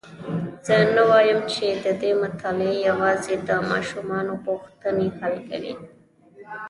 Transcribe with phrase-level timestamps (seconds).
[0.65, 5.73] زه نه وایم چې ددې مطالعه یوازي د ماشومانو پوښتني حل کوي.